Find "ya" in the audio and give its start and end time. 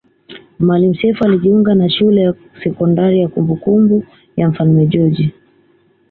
2.21-2.33, 3.19-3.27, 4.37-4.49